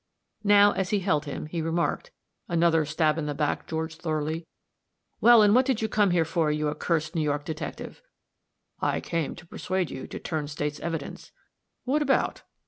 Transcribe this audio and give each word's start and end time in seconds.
Now, 0.43 0.71
as 0.71 0.89
he 0.89 1.01
held 1.01 1.25
him, 1.25 1.45
he 1.45 1.61
remarked, 1.61 2.09
"Another 2.47 2.85
stab 2.85 3.19
in 3.19 3.27
the 3.27 3.35
back, 3.35 3.67
George 3.67 3.97
Thorley?" 3.97 4.47
"Well, 5.19 5.43
and 5.43 5.53
what 5.53 5.67
did 5.67 5.79
you 5.83 5.87
come 5.87 6.09
here 6.09 6.25
for, 6.25 6.49
you 6.49 6.69
accursed 6.69 7.13
New 7.13 7.21
York 7.21 7.45
detective?" 7.45 8.01
"I 8.79 8.99
came 8.99 9.35
to 9.35 9.45
persuade 9.45 9.91
you 9.91 10.07
to 10.07 10.17
turn 10.17 10.47
State's 10.47 10.79
evidence." 10.79 11.31
"What 11.85 12.01
about?" 12.01 12.41